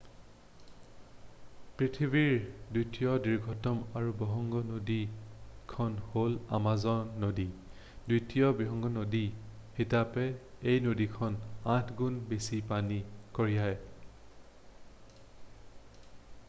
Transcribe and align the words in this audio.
পৃথিৱীৰ 1.79 2.37
দ্বিতীয় 2.75 3.11
দীৰ্ঘতম 3.25 3.81
আৰু 3.99 4.13
বহৎ 4.21 4.63
নদীখন 4.69 5.99
হ'ল 6.13 6.37
আমাজান 6.59 7.11
নদী 7.25 7.45
দ্বিতীয় 8.09 8.49
বৃহৎ 8.61 8.89
নদী 8.97 9.21
হিচাপে 9.81 10.25
এই 10.73 10.83
নদীখনে 10.89 11.53
8 11.75 11.91
গুণ 12.01 12.17
বেছি 12.33 12.63
পানী 12.73 13.01
কঢ়িয়ায় 13.39 15.21